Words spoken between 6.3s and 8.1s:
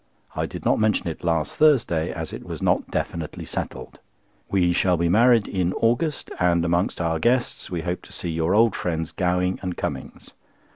and amongst our guests we hope